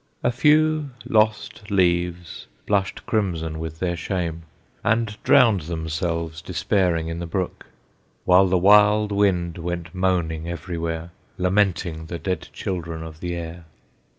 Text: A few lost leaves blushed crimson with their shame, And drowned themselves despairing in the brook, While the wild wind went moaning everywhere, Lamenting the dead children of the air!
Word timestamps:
A 0.23 0.31
few 0.31 0.89
lost 1.07 1.69
leaves 1.69 2.47
blushed 2.65 3.05
crimson 3.05 3.59
with 3.59 3.77
their 3.77 3.95
shame, 3.95 4.41
And 4.83 5.15
drowned 5.21 5.61
themselves 5.69 6.41
despairing 6.41 7.07
in 7.07 7.19
the 7.19 7.27
brook, 7.27 7.67
While 8.25 8.47
the 8.47 8.57
wild 8.57 9.11
wind 9.11 9.59
went 9.59 9.93
moaning 9.93 10.49
everywhere, 10.49 11.11
Lamenting 11.37 12.07
the 12.07 12.17
dead 12.17 12.47
children 12.51 13.03
of 13.03 13.19
the 13.19 13.35
air! 13.35 13.65